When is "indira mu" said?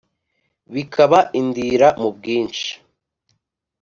1.39-2.09